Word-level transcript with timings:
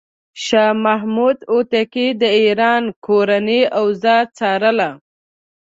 شاه 0.45 0.73
محمود 0.85 1.37
هوتکی 1.53 2.07
د 2.21 2.23
ایران 2.39 2.83
کورنۍ 3.05 3.61
اوضاع 3.79 4.21
څارله. 4.37 4.89